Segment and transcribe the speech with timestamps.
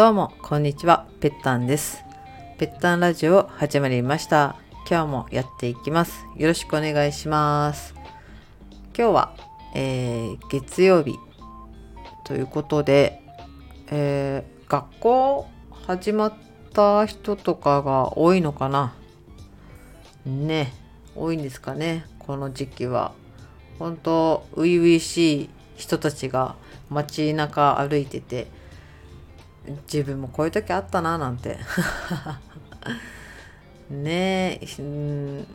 [0.00, 1.06] どうもこんにちは。
[1.20, 2.02] ぺったんです。
[2.56, 4.56] ぺったんラジオ始まりました。
[4.88, 6.24] 今日もやっていきます。
[6.38, 7.94] よろしくお願いします。
[8.96, 9.34] 今日は、
[9.74, 11.18] えー、月曜日
[12.24, 13.20] ということで、
[13.90, 15.46] えー、学校
[15.86, 16.34] 始まっ
[16.72, 18.94] た人とかが多いのかな？
[20.24, 20.72] ね
[21.14, 23.12] 多いんですかねこの時期は。
[23.78, 26.56] 本当初々しい人たちが
[26.88, 28.46] 街中歩いてて
[29.84, 31.58] 自分もこういう時あったななんて
[33.90, 34.66] ねえ、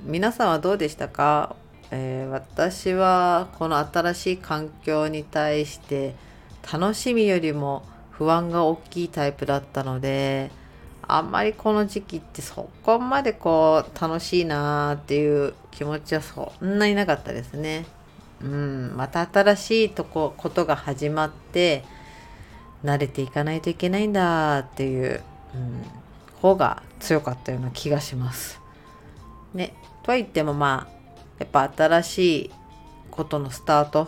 [0.04, 1.55] 皆さんはどうでしたか、
[1.91, 6.16] えー、私はこの新しい環境に対して
[6.72, 10.52] 楽しみよりも不安が大きいタイプだったので
[11.08, 17.85] あんまりこの時期ってそこまでこう楽しいなーっていう気持ちはそんなになかったですね。
[18.41, 21.84] うん、また新しいとこことが始まって
[22.86, 25.22] 慣れていかないといけないんだっていう、
[25.54, 25.84] うん、
[26.41, 28.62] 方が強かったような気がします。
[29.54, 30.96] ね、とは言ってもまあ
[31.40, 32.52] やっぱ新しい
[33.12, 34.08] ことのスタートっ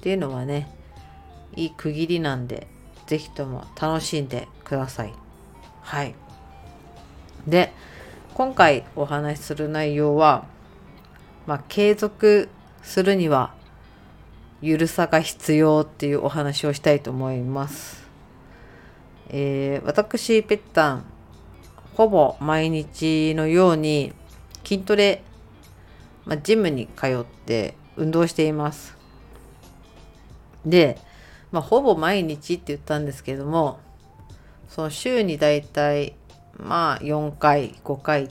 [0.00, 0.70] ていうのはね
[1.56, 2.66] いい区切りなんで
[3.06, 5.14] 是非とも楽しんでください。
[5.82, 6.14] はい。
[7.46, 7.72] で
[8.34, 10.44] 今回お話しする内容は、
[11.46, 12.48] まあ、継続
[12.82, 13.54] するには
[14.60, 18.06] ゆるさが必要っていうお話をしたいと思います。
[19.28, 21.04] えー、私、ぺったん、
[21.94, 24.12] ほぼ毎日のように
[24.64, 25.22] 筋トレ、
[26.24, 28.96] まあ、ジムに通って運動しています。
[30.64, 30.98] で、
[31.52, 33.80] まあ、ほぼ毎日って言ったんですけども、
[34.68, 36.14] その週にだいたい
[36.58, 38.28] まあ4回、5回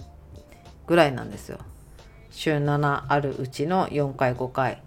[0.85, 1.59] ぐらいなんですよ。
[2.29, 4.81] 週7あるうちの4回、5回。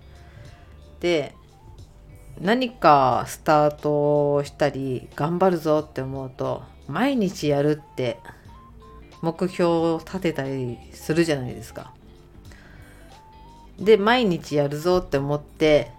[1.01, 1.35] で
[2.41, 8.19] 何かスタートしたり頑張るぞって思うと毎日やるって
[9.23, 11.93] 目標を立てたりするじゃないですか。
[13.79, 15.91] で毎日やるぞって思って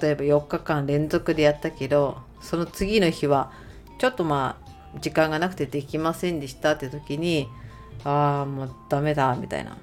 [0.00, 3.50] 例えば4日間連続でやったけどその次の日は
[3.98, 7.48] ちょっとまあ時間がなくてできませんでしたって時に
[8.04, 9.78] ああもうダメだみたいな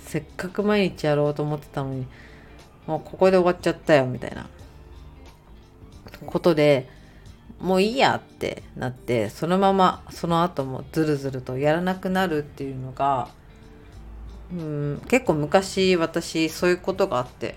[0.00, 2.06] せっかく毎日やろうと思ってたのに
[2.86, 4.46] もうここで終わっちゃったよみたいな。
[6.26, 6.88] ことで
[7.60, 13.28] もういいやってなってそのままその後もずるずるとやらなくなるっていうのが
[14.52, 17.56] うん結構昔私そういうことがあって。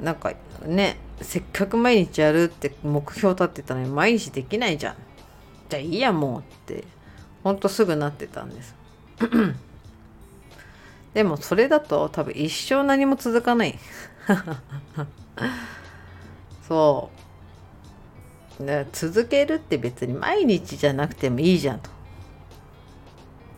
[0.00, 0.32] なんか
[0.66, 4.96] ねせっかく毎日やるって目標立ってたのに毎日できないじゃん。
[5.70, 6.84] じゃあいいやもうって
[7.42, 8.74] ほんとすぐなってたんです。
[11.16, 13.78] でもそれだと多分一生何も続かない。
[16.68, 17.08] そ
[18.60, 18.62] う。
[18.62, 21.88] ね、続けるって別に毎日じゃなくてもいいじゃんと。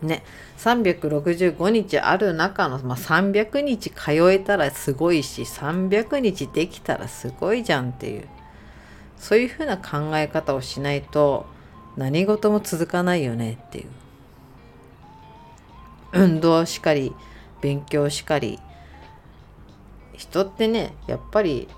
[0.02, 0.22] ね、
[0.58, 8.28] 365日ある中の、まあ、300日通えたらすごいし300日できたらすごいじゃんっていう。
[9.16, 11.44] そういうふうな考え方をしないと
[11.96, 13.88] 何事も続かないよねっていう。
[16.12, 17.12] 運動しかり
[17.60, 18.58] 勉強しかり。
[20.14, 21.68] 人ってねやっぱり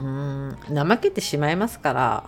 [0.00, 2.24] うん怠けてしまいますから。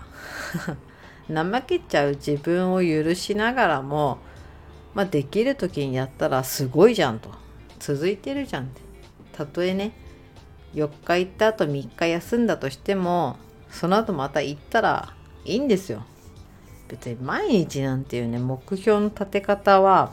[1.28, 4.18] 怠けちゃう自分を許しながらも、
[4.94, 7.30] まあ、できる時にやったらすごいじゃんと。
[7.78, 8.80] 続いてるじゃんって。
[9.32, 9.92] たとえね
[10.74, 13.36] 4日行った後3日休んだとしても
[13.70, 15.14] その後また行ったら
[15.44, 16.04] いいんですよ。
[16.88, 20.12] 別に毎日なんていうね目標の立て方は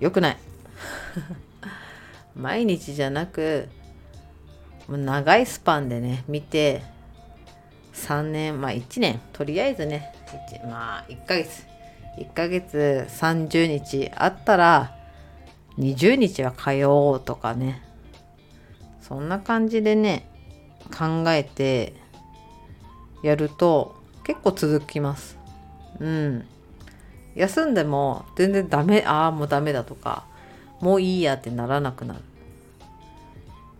[0.00, 0.36] 良くない。
[2.36, 3.68] 毎日じゃなく
[4.88, 6.82] 長いスパンでね見て
[7.94, 9.20] 3年まあ1年。
[9.32, 10.14] とりあえずね
[10.68, 11.66] まあ1ヶ月。
[12.18, 14.96] 1ヶ月30日あったら
[15.78, 17.82] 20日は通おうとかね。
[19.00, 20.28] そんな感じでね
[20.96, 21.94] 考えて
[23.22, 25.38] やると結構続きます。
[26.00, 26.46] うん。
[27.34, 30.24] 休んでも全然ダメああもうダメだとか
[30.80, 32.20] もういいやってならなくなる。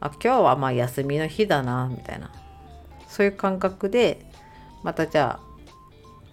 [0.01, 2.31] あ今日はまあ休みの日だなみたいな。
[3.09, 4.27] そういう感覚で
[4.83, 5.39] またじゃ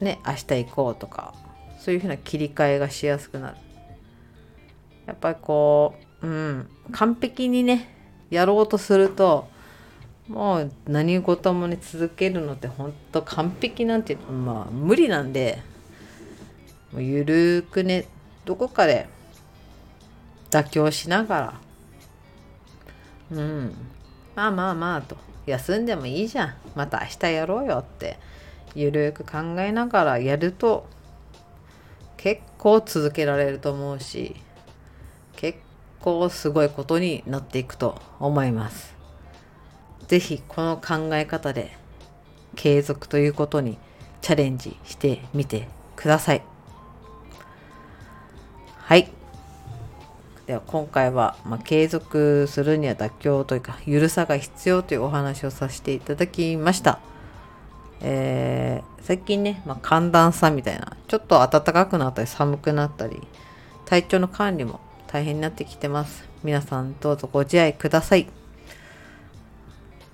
[0.02, 1.34] あね明日行こうとか
[1.80, 3.58] そういうふうな切り替えがしやすくなる。
[5.06, 7.90] やっぱりこううん完璧にね
[8.30, 9.48] やろうとすると
[10.28, 15.60] もう何事もね続けるのって本当完璧なんてまあ無理なんで
[16.92, 18.06] もうゆるくね
[18.46, 19.08] どこかで
[20.54, 21.54] 妥協しながら
[23.32, 23.76] うん
[24.36, 25.18] まあまあまあと
[25.48, 28.20] 休んでもいいじゃんまた明日やろうよって
[28.76, 30.88] ゆるく考えながらやると
[32.18, 34.36] 結構続けられると思うし
[35.36, 35.60] 結
[36.00, 38.94] 構すごいことになっていくと思います。
[40.08, 41.76] ぜひこの考え方で
[42.56, 43.78] 継続ということに
[44.22, 46.44] チャレンジしてみてください。
[48.78, 49.23] はい。
[50.46, 57.00] では今回は、まあ、継続するには妥協というか、ゆるさが必要というお話をさせていただきました。
[58.02, 63.22] えー、最近ね、まあ、寒暖差みたいな、ちょっと暖かくなったり寒くなったり、
[63.86, 66.28] 体調の管理も大変になってきてます。
[66.44, 68.28] 皆さんどうぞご自愛ください。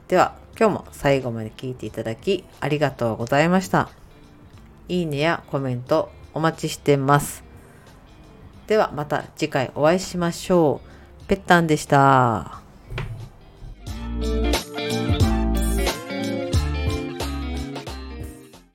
[0.10, 3.90] では、今日も最後まで聞いていただきありがとうございました。
[4.90, 7.49] いいねやコメントお待ちしてます。
[8.70, 11.26] ではまた次回お会いしましょう。
[11.26, 12.69] ぺったんでした。